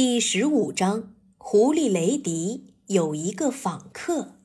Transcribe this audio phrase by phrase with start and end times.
[0.00, 4.36] 第十五章：狐狸雷迪有一个访客。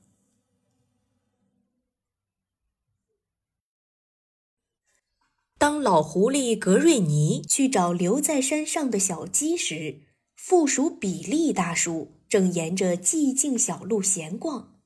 [5.59, 9.99] 当老狐狸格瑞尼去找留在山上的小鸡时，
[10.35, 14.79] 附属比利大叔正沿着寂静小路闲逛。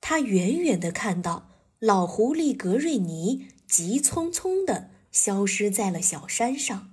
[0.00, 1.50] 他远远地看到
[1.80, 6.89] 老狐狸格瑞尼急匆匆地消失在了小山上。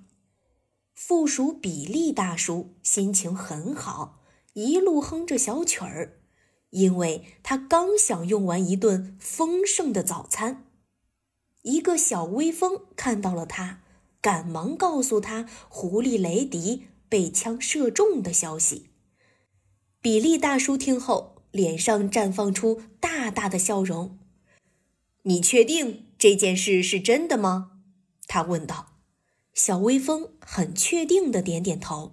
[1.00, 4.20] 附属比利大叔心情很好，
[4.54, 6.18] 一路哼着小曲儿，
[6.70, 10.66] 因为他刚享用完一顿丰盛的早餐。
[11.62, 13.80] 一个小微风看到了他，
[14.20, 18.90] 赶忙告诉他狐狸雷迪被枪射中的消息。
[20.02, 24.18] 比利大叔听后，脸上绽放出大大的笑容。
[25.22, 27.78] “你确定这件事是真的吗？”
[28.26, 28.97] 他问道。
[29.58, 32.12] 小微风很确定的点点头。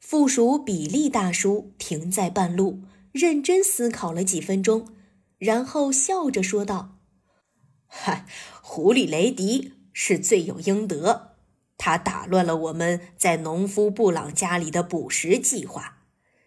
[0.00, 2.80] 附属比利大叔停在半路，
[3.12, 4.88] 认真思考了几分钟，
[5.36, 6.96] 然后笑着说道
[7.86, 8.24] ：“嗨，
[8.62, 11.34] 狐狸雷迪是罪有应得，
[11.76, 15.98] 他打乱了我们在农夫布朗家里的捕食计划。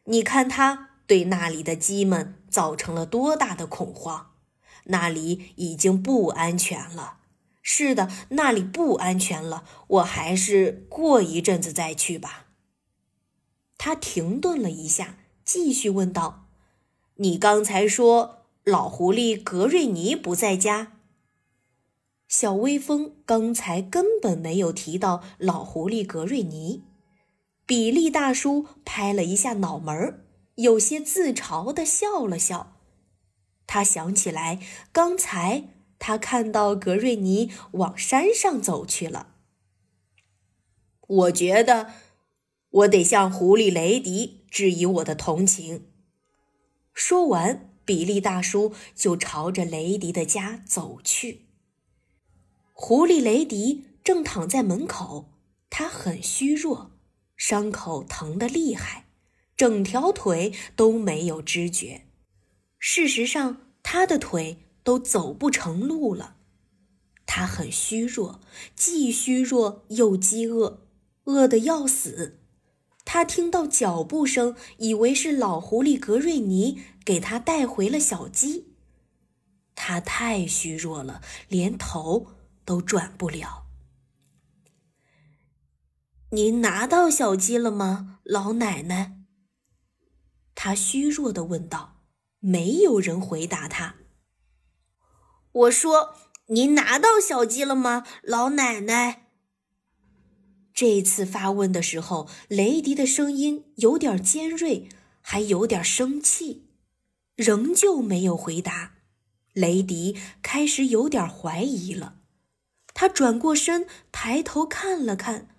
[0.06, 4.32] 你看他对那里的鸡们造成了多大的恐慌，
[4.86, 7.20] 那里已经不安全了。”
[7.64, 9.64] 是的，那里不安全了。
[9.88, 12.48] 我还是过一阵子再去吧。
[13.78, 16.48] 他停顿了一下，继续问道
[17.18, 20.94] ：“你刚才说老狐狸格瑞尼不在家？”
[22.28, 26.84] 小微风刚才根本没有提到老狐狸格瑞尼。
[27.66, 30.26] 比利大叔拍了一下脑门
[30.56, 32.78] 有些自嘲的笑了笑。
[33.68, 34.60] 他想起来
[34.92, 35.70] 刚才。
[36.02, 39.36] 他看到格瑞尼往山上走去了。
[41.08, 41.94] 我觉得
[42.72, 45.86] 我得向狐狸雷迪致以我的同情。
[46.92, 51.46] 说完，比利大叔就朝着雷迪的家走去。
[52.74, 55.30] 狐狸雷迪正躺在门口，
[55.70, 56.94] 他很虚弱，
[57.38, 59.06] 伤口疼得厉害，
[59.56, 62.08] 整条腿都没有知觉。
[62.80, 64.58] 事实上，他的腿。
[64.84, 66.38] 都走不成路了，
[67.26, 68.40] 他很虚弱，
[68.76, 70.88] 既虚弱又饥饿，
[71.26, 72.40] 饿得要死。
[73.06, 78.76] 他听到脚步声，以为是老狐狸格瑞尼给他带回了小鸡。
[79.76, 82.28] 他太虚弱了，连头
[82.64, 83.66] 都转不了。
[86.30, 89.18] 您拿到小鸡了吗，老奶奶？
[90.56, 91.98] 他虚弱的问道。
[92.44, 93.98] 没有人回答他。
[95.54, 96.16] 我说
[96.48, 99.28] ：“您拿到小鸡了吗，老奶奶？”
[100.74, 104.88] 这次发问的时候，雷迪的声音有点尖锐，
[105.22, 106.68] 还有点生气，
[107.36, 108.94] 仍旧没有回答。
[109.54, 112.16] 雷迪开始有点怀疑了。
[112.94, 115.50] 他转过身，抬头看了看，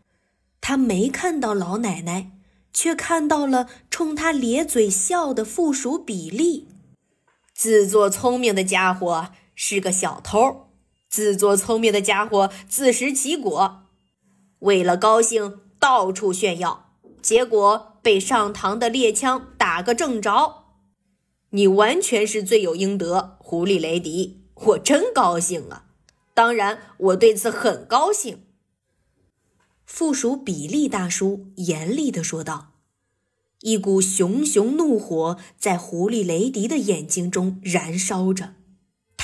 [0.63, 2.33] 他没看到老奶奶，
[2.73, 6.69] 却看到了冲他咧嘴笑的附属比利。
[7.55, 9.33] 自作聪明的家伙。
[9.65, 10.73] 是个小偷，
[11.09, 13.85] 自作聪明的家伙自食其果，
[14.59, 20.65] 为了高兴到处炫耀，结果被上膛的猎枪打个正着。
[21.51, 25.85] 你完全是罪有应得，狐狸雷迪，我真高兴啊！
[26.35, 28.43] 当然，我对此很高兴。
[29.87, 32.73] 附属比利大叔严厉地说道，
[33.61, 38.55] 一股熊熊怒火在狐狸雷迪的眼睛中燃烧着。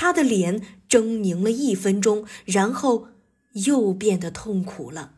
[0.00, 3.08] 他的脸狰狞了一分钟，然后
[3.54, 5.14] 又变得痛苦了。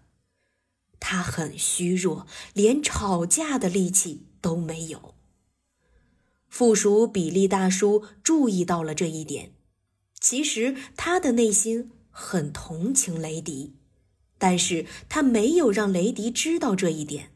[0.99, 5.15] 他很虚弱，连吵架的力气都没有。
[6.49, 9.53] 附属比利大叔注意到了这一点。
[10.19, 13.75] 其实他的内心很同情雷迪，
[14.39, 17.33] 但是他没有让雷迪知道这一点。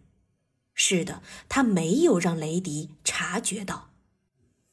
[0.73, 3.91] 是的，他没有让雷迪察觉到。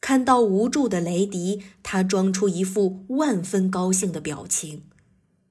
[0.02, 4.84] 看到无助的雷迪，他装出一副万分高兴的表情。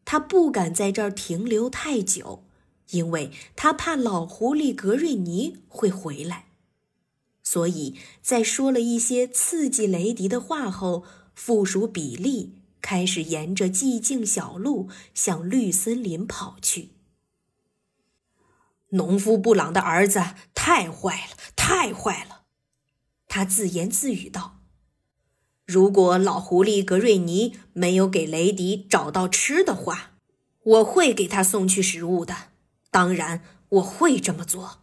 [0.05, 2.44] 他不敢在这儿停留太久，
[2.91, 6.47] 因为他怕老狐狸格瑞尼会回来。
[7.44, 11.05] 所以在说了一些刺激雷迪的话后，
[11.35, 16.91] 附属比利开始沿着寂静小路向绿森林跑去。
[18.91, 20.20] 农夫布朗的儿子
[20.55, 22.40] 太坏了，太坏了。
[23.32, 24.59] 他自言自语道
[25.65, 30.11] ：“如果老狐狸格瑞尼没有给雷迪找到吃的话，
[30.65, 32.35] 我会给他送去食物的。
[32.91, 34.80] 当然，我会这么做。”